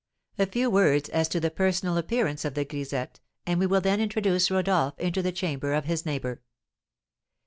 A 0.39 0.47
few 0.47 0.67
words 0.71 1.09
as 1.09 1.27
to 1.27 1.39
the 1.39 1.51
personal 1.51 1.95
appearance 1.95 2.43
of 2.43 2.55
the 2.55 2.65
grisette, 2.65 3.19
and 3.45 3.59
we 3.59 3.67
will 3.67 3.81
then 3.81 3.99
introduce 4.01 4.49
Rodolph 4.49 4.97
into 4.99 5.21
the 5.21 5.31
chamber 5.31 5.75
of 5.75 5.85
his 5.85 6.07
neighbour. 6.07 6.41